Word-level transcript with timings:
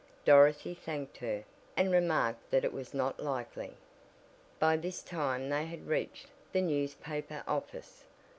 Dorothy 0.25 0.73
thanked 0.73 1.17
her, 1.17 1.43
and 1.77 1.91
remarked 1.91 2.49
that 2.49 2.65
it 2.65 2.73
was 2.73 2.91
not 2.95 3.19
likely. 3.19 3.77
By 4.57 4.75
this 4.75 5.03
time 5.03 5.49
they 5.49 5.67
had 5.67 5.85
reached 5.85 6.25
the 6.53 6.61
newspaper 6.63 7.43
office. 7.47 8.03